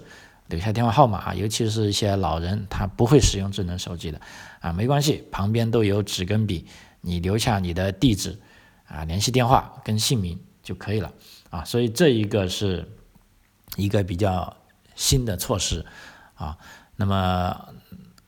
[0.47, 1.35] 留下电话号码。
[1.35, 4.19] 尤其是一些老人，他不会使用智能手机的，
[4.59, 6.65] 啊，没关系，旁边都有纸跟笔，
[7.01, 8.35] 你留下你的地址，
[8.87, 11.13] 啊，联系电话跟姓名就可以了。
[11.51, 12.83] 啊，所以这一个是
[13.75, 14.51] 一个比较
[14.95, 15.85] 新的措施。
[16.33, 16.57] 啊，
[16.95, 17.55] 那么。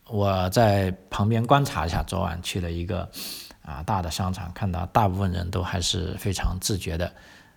[0.10, 3.10] 我在旁边观察一下，昨晚去了一个
[3.64, 7.12] 啊大的商场，看到大部分人都还是非常自觉的，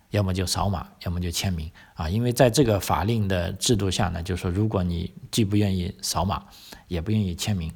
[0.09, 2.09] 要么就扫码，要么就签名啊。
[2.09, 6.43] 因为在这个法令的制度下呢，就是说，如果你既不愿意扫码，
[6.87, 7.71] 也不愿意签名，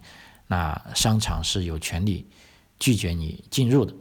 [0.47, 2.27] 那商场是有权利
[2.79, 3.93] 拒绝你进入的，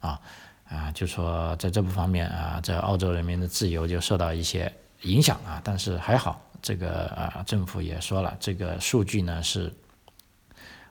[0.00, 0.20] 啊
[0.68, 4.70] 啊，就说在这部方面啊，这澳洲人民的自由就受到一些
[5.02, 9.72] 影响啊，但是还好，这个啊政府也说了，这个数据呢是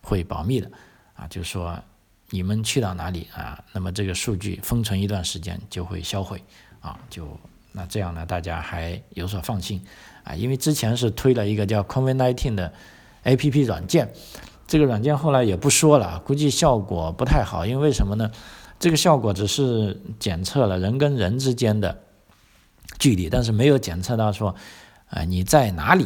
[0.01, 0.71] 会保密的，
[1.13, 1.79] 啊，就是说
[2.29, 6.43] 你们去到哪里啊，那么这个数据封存一段时间就会销毁，
[6.81, 7.25] 啊，就
[7.71, 9.81] 那这样呢，大家还有所放心，
[10.23, 12.73] 啊，因为之前是推了一个叫 COVID-19 的
[13.23, 14.11] APP 软件。
[14.67, 18.29] 这个软件后来也不说了，估计效果不太好，因为什么呢？
[18.77, 21.97] 这个效果只是检测了人跟人之间的
[22.99, 24.53] 距离，但是没有检测到说，
[25.09, 26.05] 啊你在哪里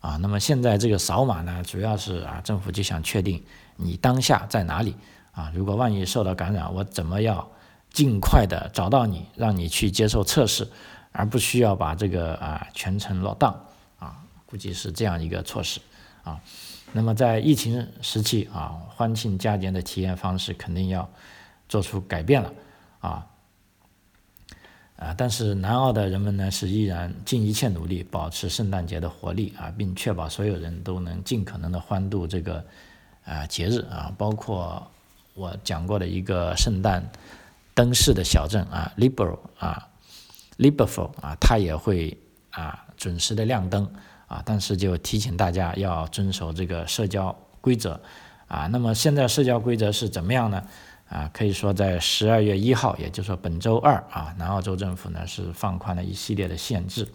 [0.00, 0.18] 啊？
[0.20, 3.42] 那么现在这个扫码呢，主要是啊政府就想确定
[3.76, 4.94] 你当下在哪里
[5.34, 5.52] 啊？
[5.54, 7.50] 如果万一受到感染，我怎么要
[7.90, 10.66] 尽快的找到你，让你去接受测试，
[11.12, 13.58] 而不需要把这个啊全程落档
[13.98, 14.16] 啊？
[14.46, 15.80] 估计是这样一个措施
[16.22, 16.40] 啊。
[16.92, 21.08] 那么在疫情时期啊，欢庆佳节的体验方式肯定要
[21.68, 22.52] 做出改变了
[23.00, 23.26] 啊
[24.96, 25.12] 啊！
[25.18, 32.64] 但是南澳的人们呢是依然尽一切努力保持圣诞节的活力啊，并确保所有人都能尽可能的欢度这个
[33.24, 34.88] 啊节日啊，包括
[35.34, 37.10] 我讲过的一个圣诞
[37.74, 39.88] 灯饰的小镇啊，Liberal 啊
[40.58, 42.16] ，Liberal 啊，它也会
[42.50, 43.88] 啊准时的亮灯。
[44.26, 48.00] 啊，但是就提醒大家要遵守这个社交规则，
[48.48, 50.64] 啊，那么现在社交规则是怎么样呢？
[51.10, 57.06] 啊，可以说在十二月一号，也就是说本周二啊，南澳洲政府呢是放宽了一系列的限制，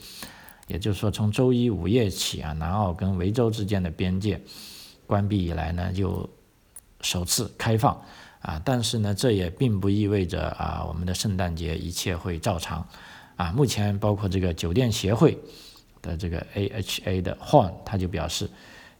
[0.68, 4.40] 也就是说从周一午夜起啊，南澳跟维州之间的边界
[5.08, 6.30] 关闭以来呢，就
[7.02, 8.02] 首次开放，
[8.42, 12.88] 啊，但是呢，这也并不意味着啊，我们的圣诞节一切会照常，
[13.36, 15.38] 啊，目前包括这个酒店协会。
[16.02, 18.50] 的这个 AHA 的 Horn，他就表示，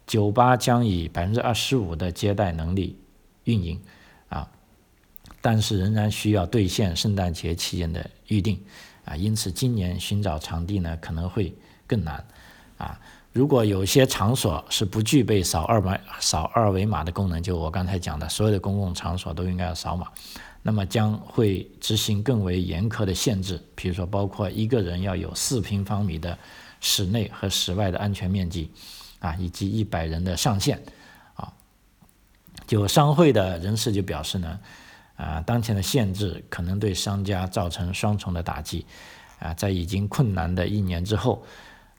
[0.06, 3.00] 酒吧将以百分之二十五的接待能力
[3.46, 3.80] 运营，
[4.28, 4.52] 啊，
[5.40, 8.62] 但是仍然需要兑现圣诞节期间的预定，
[9.06, 11.56] 啊，因此今年寻找场地呢可能会
[11.88, 12.22] 更难，
[12.78, 13.00] 啊，
[13.32, 20.08] 如果有些场所是不具备扫二维扫二维码的功能，就我刚才讲的，所有的公共场所都应该要扫码，
[20.62, 26.38] 那么将会执行更为严苛的限制，比如说包括一个人要有四平方米的。
[26.82, 28.72] 室内和室外的安全面积，
[29.20, 30.82] 啊，以及一百人的上限，
[31.34, 31.52] 啊，
[32.66, 34.60] 就商会的人士就表示呢，
[35.18, 38.86] 啊，当前的限制可能对商家造成双重的打击，
[39.40, 41.44] 啊，在已经困难的一年之后，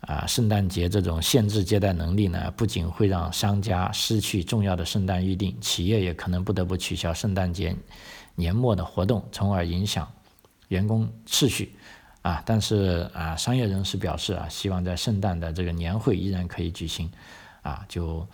[0.01, 7.75] 啊，圣诞节这种限制接待能力呢，不仅会让商家失去重要的圣诞预订，企业也可能不得不取消圣诞节
[8.35, 10.11] 年末的活动，从而影响
[10.69, 11.75] 员工秩序。
[12.23, 17.11] 啊，但是啊，商业人士表示啊，希望在圣诞的这个年会依然可以举行，
[17.63, 18.27] 啊，就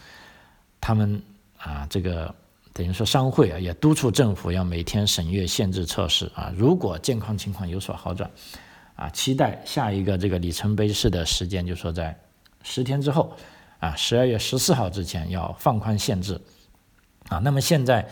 [0.81, 1.23] 他们
[1.57, 2.35] 啊，这个
[2.73, 8.29] 等于说商会啊，也督促政府要每天审阅限制措施啊，如果健康情况有所好转，
[8.97, 12.19] 啊，期待下一个这个里程碑式的时间，就说在
[12.63, 13.33] 十天之后，
[13.79, 16.41] 啊，十二月十四号之前要放宽限制，
[17.29, 18.09] 啊，那么现在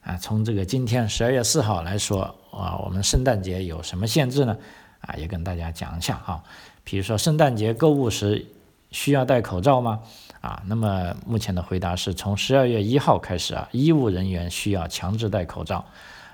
[0.00, 4.56] 啊，从这个今天十二月四号来说啊，我们圣诞节有什么限制呢？
[5.02, 6.42] 啊，也跟大家讲一下啊，
[6.82, 8.46] 比如说圣诞节购物时
[8.90, 10.00] 需要戴口罩吗？
[10.40, 15.84] 啊，那么目前的回答是从十二月一号开始啊，医务人员需要强制戴口罩。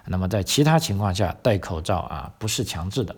[0.07, 3.15] 那么在其他情况下戴口罩啊不是强制的，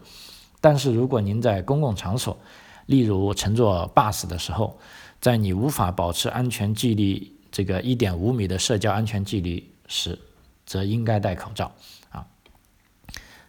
[0.60, 2.38] 但是如果您在公共场所，
[2.86, 4.78] 例如乘坐 bus 的时候，
[5.20, 10.18] 在你无法保持安全距离这个一点五米的社交安全距离时，
[10.66, 11.72] 则应该戴口罩
[12.10, 12.26] 啊。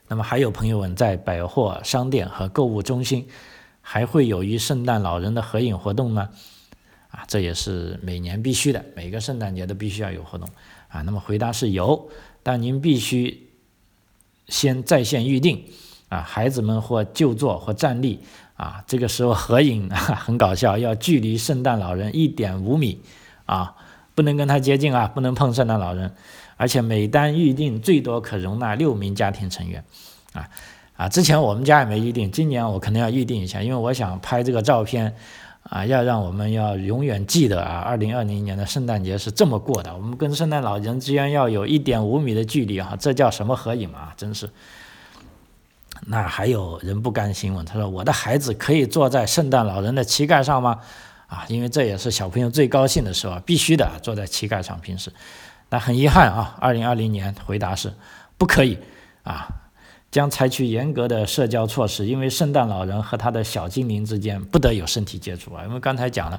[0.08, 3.28] 那么还有朋友问，在百货商店和购物中心，
[3.82, 6.30] 还会有与圣诞老人的合影活动吗？
[7.10, 10.48] 啊，这也是每年必须的，每个圣诞节都必须要有活动
[10.88, 11.02] 啊。
[11.02, 12.10] 那么回答是有，
[12.42, 13.50] 但您必须
[14.48, 15.66] 先在线预定
[16.12, 16.20] 啊。
[16.20, 18.20] 孩子们或就坐或站立
[18.56, 19.98] 啊，这个时候合影啊
[20.28, 23.02] 很搞笑，要距离圣诞老人一点五米
[23.48, 23.74] 啊，
[24.14, 26.14] 不能跟他接近啊，不能碰圣诞老人。
[26.58, 29.84] 而且每单预订最多可容纳六名家庭成员，
[30.34, 30.48] 啊
[30.96, 31.10] 啊！
[31.10, 35.12] 之前我们家也没预定，今年我肯定要预定一下，因为我想拍这个照片，
[35.64, 39.92] 啊，要让我们要永远记得啊，二零二零年的圣诞节是这么过的。
[39.96, 44.14] 我们跟圣诞老人之间要有一点五米的距离啊，这叫什么合影啊？
[44.16, 44.48] 真是。
[46.08, 50.80] 那还有人不甘心问，他说：“我的孩子可以坐在圣诞老人的膝盖上吗？”
[51.28, 54.80] 啊，因为这也是小朋友最高兴的时候，必须的坐在膝盖上。
[54.82, 55.12] 平时。
[55.74, 57.94] 那很遗憾啊，二零二零年回答是
[58.38, 58.78] 不可以
[59.24, 59.48] 啊，
[60.12, 65.64] 将采取严格的社交措施，因为圣诞老人和他的小精灵之间不得有身体接触啊。
[65.64, 66.38] 因为刚才讲了，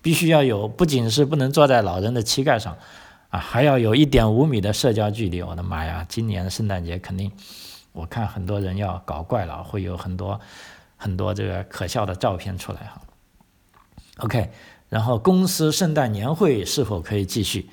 [0.00, 2.76] 必须要有，不仅是不能坐在老人的膝盖上
[3.30, 5.42] 啊，还要有一点五米的社交距离。
[5.42, 7.32] 我的妈呀，今年圣诞节肯定，
[7.92, 10.40] 我看很多人要搞怪了，会有很多
[10.96, 13.00] 很多这个可笑的照片出来哈。
[14.18, 14.50] OK，
[14.88, 17.68] 然后公司圣诞年会是否可以继续？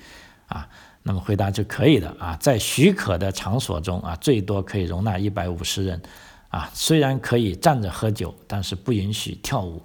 [0.46, 0.68] 啊，
[1.02, 6.00] 那么回答就可以的啊，在许可的场所中啊，最多可以容纳一百五十人。
[6.48, 9.82] 啊，虽然可以站着喝酒，但是不允许跳舞，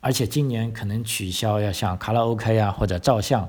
[0.00, 3.42] 而且今年可能取消要像卡拉 OK 啊或者照相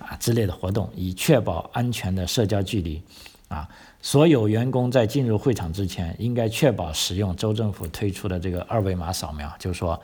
[0.00, 3.00] 啊之类的活动，以确保安全的社交距离。
[3.48, 3.68] 啊，
[4.00, 10.00] 所有员工在进入会场之前，应该确保使用州政府推出的这个二维码扫描，就是说，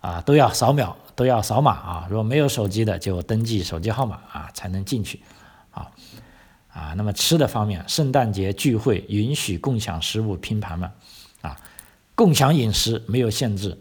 [0.00, 2.06] 啊都要扫描，都要扫码啊。
[2.10, 5.20] 如果没有手机的，就登记手机号码啊才能进去。
[5.70, 5.90] 啊
[6.68, 10.92] 啊，那么吃的方面，圣诞节聚会允许共享食物拼盘吗？
[11.40, 11.56] 啊，
[12.14, 13.78] 共享饮食没有限制。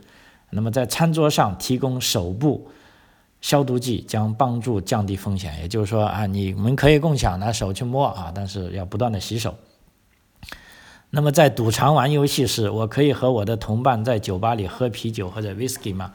[0.49, 2.69] 那么在餐桌上提供手部
[3.41, 5.59] 消毒剂将帮助降低风险。
[5.59, 9.53] 也就是说啊，你们可以共享拿手去摸啊，但是要不断的洗手。
[11.09, 16.13] 那么在赌场玩游戏时，我可以和我的同伴在酒吧里喝啤酒或者 whisky 吗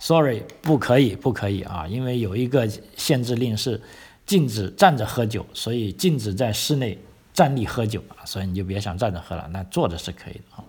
[0.00, 3.80] ？Sorry，不可以，不可以啊，因为有一个限制令是
[4.26, 6.98] 禁止站着喝酒，所以禁止在室内。
[7.32, 10.62] 站立喝酒啊，所以你就别想站着喝了，那坐着是可以的啊。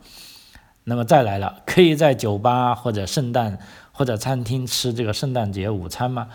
[0.84, 3.60] 那么再来了，可以在酒吧或者圣诞
[3.96, 6.28] 或者餐厅吃这个圣诞节午餐吗？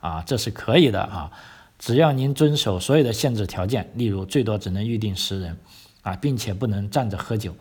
[0.00, 1.30] 啊，这是可以的啊，
[1.78, 5.58] 只要您遵守所有的限制条件，例如最多只能预定十人
[6.02, 7.54] 啊，并且不能站着喝酒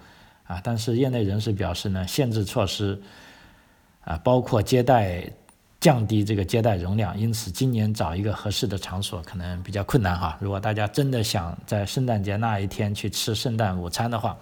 [0.46, 0.62] 啊。
[0.63, 3.02] 但是业内人士表示呢，限制措施
[4.04, 5.30] 啊，包括接待。
[5.80, 10.36] 降低这个接待容量，因此今年找一个合适的场所可能比较困难哈。
[10.41, 14.36] 如果大家真的想在圣诞节那一天去吃圣诞午餐的话，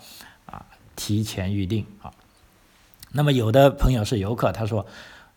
[0.45, 2.09] 啊，提前预定啊。
[3.15, 4.85] 那么有的朋友是游客，他说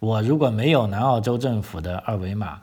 [0.00, 2.60] 我如果没有南澳洲政府的二维码，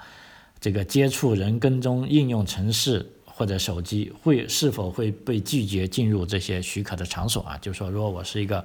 [0.60, 7.58] 这个接触人跟踪应用程式或者手机会是否会被拒绝进入这些许可的场所啊？
[7.62, 8.64] 就说，如果我是一个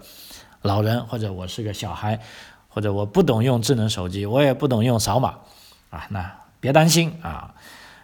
[0.62, 2.20] 老人或者我是个小孩。
[2.72, 5.34] 或者我不懂用智能手机，我也不懂用扫码，
[5.90, 7.52] 啊，那别担心啊。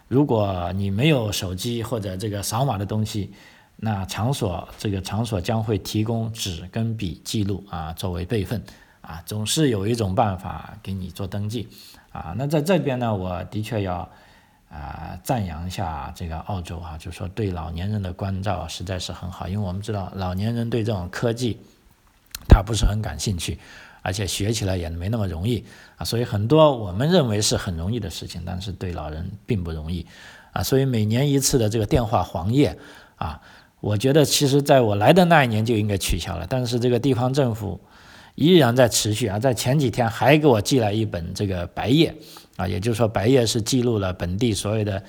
[0.09, 3.31] 如果你没有手机或者这个扫码的东西，
[3.77, 8.63] 那场所这个场所将会提供纸跟笔记录啊，作为备份
[9.01, 11.69] 啊，总是有一种办法给你做登记
[12.11, 12.35] 啊。
[12.37, 14.09] 那在这边呢，我的确要
[14.71, 21.59] 啊赞扬一下这个澳洲啊，就说对老年人的关照实在是很好，因为我们知道老年人对这种科技
[22.49, 23.59] 他不是很感兴趣。
[24.03, 25.65] 而且学起来也没那么容易
[25.97, 30.07] 啊，所以很多我们认为是很容易的事情，但是对老人并不容易
[30.53, 30.63] 啊。
[30.63, 32.79] 所以每年一次的这个电话黄页
[33.17, 33.43] 啊，
[33.81, 37.81] 我觉得其实在我来的那一年就应该取消了，但是这个地方政府
[38.35, 42.15] 依然在持续啊，在前几天还给我寄来一本这个白页
[42.57, 45.03] 啊，也就是说白页是记录了本地所有的。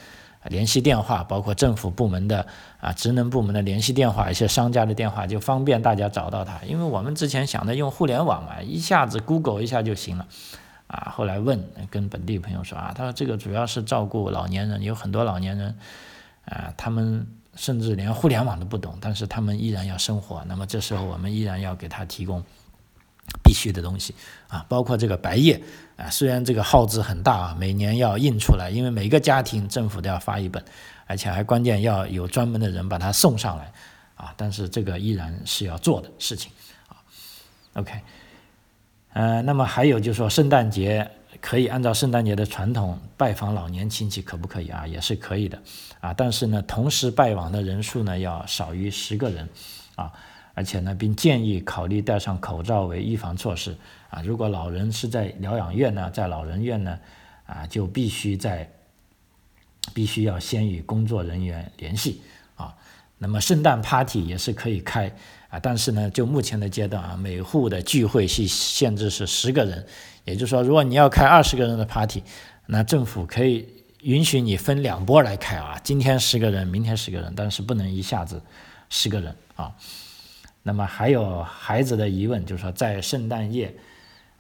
[0.50, 2.46] 联系电话，包括政府部门的
[2.80, 6.62] 啊职能部门的联系电话，一些商家的电话，就方便大家找到他。
[6.66, 10.26] 因为我们之前想着用互联网嘛，一下子 Google 一下就行了，
[10.88, 15.76] 啊，后来问跟本地朋友说啊，他说这个主要是照顾老年人，有很多老年人
[16.46, 22.42] 啊，他们甚至连互联网都不懂，但是他们依然要生活，那么这时候我们依然要给他提供。
[23.44, 24.16] 必须的东西
[24.48, 25.62] 啊，包括这个白页
[25.98, 30.64] 啊，虽然这个耗资很大啊，每年要印出来，因为每个家庭政府都要发一本，
[31.08, 33.74] 而且还关键要有专门的人把它送上来
[34.16, 36.50] 啊，但是这个依然是要做的事情
[36.88, 36.96] 啊。
[37.74, 38.00] OK，
[39.12, 41.12] 呃，那么还有就是说，圣诞节
[41.42, 44.86] 可以按照圣诞节的传统拜访老年亲戚，可不可以啊？
[44.86, 45.62] 也是可以的
[46.00, 49.48] 啊，但是呢，同时拜访的人数呢要少于十个人
[49.96, 50.12] 啊。
[50.54, 53.78] 而且呢，并建议考虑戴上口罩为预防措施
[54.10, 54.24] 啊。
[54.24, 56.98] 如果老人是在疗养院呢，在老人院呢，
[57.46, 58.68] 啊，就必须在，
[59.94, 62.22] 必须要先与工作人员联系。
[63.20, 65.12] 那么圣诞 party 也是可以开
[65.50, 69.86] 啊，但是呢，就目前的阶段啊，每户的聚会是限制是十个人，
[70.26, 72.22] 也就是说，如果你要开二十个人的 party，
[72.68, 73.68] 那政府可以
[74.02, 78.42] 允许你分两波来开啊，今天十个人，明天十个人，但是不能一下子
[78.90, 79.74] 十个人啊。
[80.64, 83.74] 那么还有孩子的疑问，就是说在圣诞夜，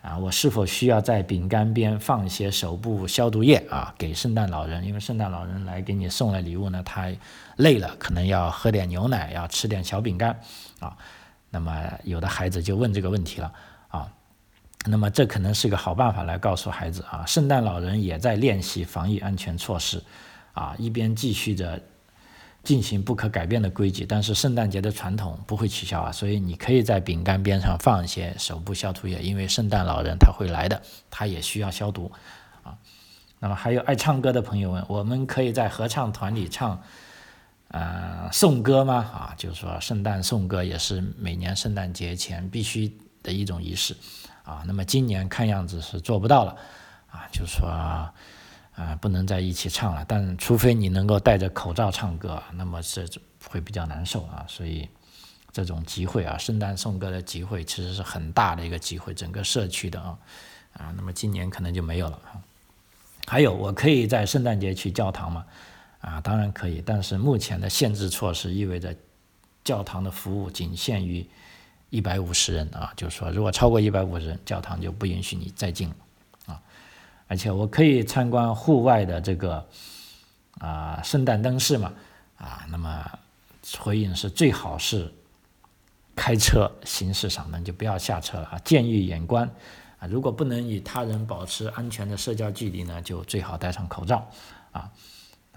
[0.01, 4.85] 啊，我是否需要在饼干边放一些手部消毒液啊，给圣诞老人？
[4.85, 7.09] 因为圣诞老人来给你送了礼物呢，他
[7.57, 10.39] 累了，可能要喝点牛奶，要吃点小饼干
[10.79, 10.97] 啊。
[11.49, 13.53] 那么有的孩子就问这个问题了
[13.89, 14.11] 啊。
[14.85, 20.01] 那么这可能是个好办法来告诉孩子啊，圣诞老人也在练习防疫安全措施
[20.53, 21.81] 啊，一边继续着。
[22.63, 32.11] 进行不可改变的规矩，但是圣诞节的传统不会取消啊，所以你可以在饼干边上放一些手部消毒液，因为圣诞老人他会来的，他也需要消毒
[32.63, 32.75] 啊。
[33.39, 36.83] 那么还有爱唱歌的朋友们，我们可以在合唱团里唱，
[37.69, 38.95] 呃，颂歌吗？
[38.95, 43.93] 啊，就是说圣诞颂歌也是每年圣诞节前必须的一种仪式，
[44.43, 46.55] 啊，那么今年看样子是做不到了，
[47.11, 48.13] 啊，就是说，啊，
[49.01, 50.05] 不能在一起唱了。
[50.07, 53.05] 但除非你能够戴着口罩唱歌，那么这
[53.49, 54.45] 会比较难受啊。
[54.47, 54.87] 所以
[55.51, 60.17] 这种集会啊，圣诞颂歌的集会其实是很大的一个集会，整个社区的啊，
[60.71, 62.39] 啊，那么今年可能就没有了啊。
[63.27, 65.45] 还有，我可以在圣诞节去教堂吗？
[66.07, 68.95] 啊，当然可以，但是目前的限制措施意味着
[69.61, 71.27] 教堂的服务仅限于
[71.89, 75.95] 一百五十人啊，就是说，如果超过一百五十人，教堂就不允许你再进了
[76.45, 76.61] 啊。
[77.27, 79.67] 而且我可以参观户外的这个
[80.59, 81.93] 啊圣诞灯饰嘛
[82.37, 83.19] 啊，那么
[83.77, 85.13] 回应是最好是
[86.15, 89.45] 开车行驶上灯，就不要下车了啊，建议远观。
[89.99, 94.25] 啊，如果不能与他人保持安全的社交距离呢，就最好戴上口罩。
[94.71, 94.91] 啊，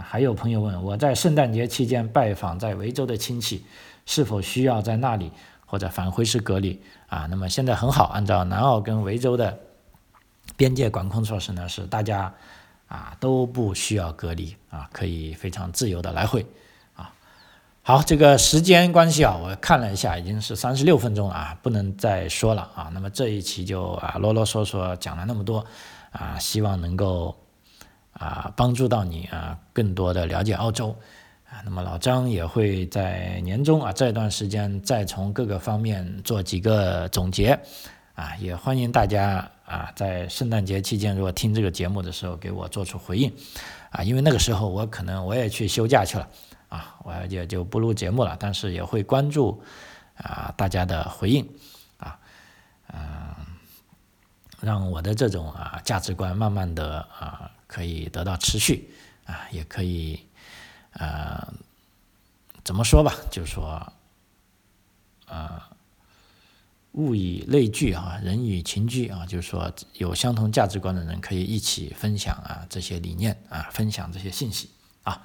[0.02, 3.64] 还有朋友问，我在圣诞节期间拜访在维州的亲戚，
[4.06, 5.30] 是否需要在那里
[5.66, 6.80] 或者返回时隔离？
[7.08, 9.58] 啊，那么现在很好，按照南澳跟维州的
[10.56, 12.32] 边界管控措施呢，是大家
[12.86, 16.46] 啊都不需要隔离啊，可以非常自由的来回。
[16.94, 17.12] 啊
[17.82, 22.90] 好，这个时间关系啊，我看了一下，已经是三十六分钟了啊，不能再说了啊。
[22.92, 25.64] 那么这一期就啊啰啰嗦嗦讲了那么多
[26.12, 27.34] 啊，希望能够
[28.12, 30.96] 啊帮助到你啊，更多的了解澳洲
[31.48, 31.62] 啊。
[31.64, 37.58] 那么老张也会在年终啊这段时间再从各个方面做几个总结
[38.14, 43.32] 啊，也欢迎大家啊在圣诞节期间如果听这个节目的时候给我做出回应
[43.90, 46.28] 啊，因为那个时候我可能我也去休假去了。
[46.70, 49.60] 啊，我也就不录节目了，但是也会关注
[50.14, 51.44] 啊大家的回应
[51.96, 52.16] 啊，
[52.92, 53.34] 嗯，
[54.60, 58.90] 让我的这种啊价值观慢慢的啊可以得到持续
[59.24, 60.18] 啊，也可以
[60.94, 61.54] 呃
[62.64, 63.92] 怎么说吧，就是说
[65.28, 65.62] 呃
[66.92, 74.70] 物以类聚啊，人以群居啊，就是说有相同价值观的人可以一起分享啊这些理念啊，分享这些信息
[75.04, 75.22] 啊，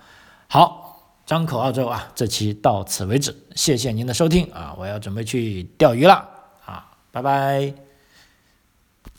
[0.48, 0.84] 好。
[1.26, 6.24] 张口澳洲啊，这期到此为止，谢谢您的收听啊，我要准备去钓鱼了
[6.64, 7.85] 啊，拜拜。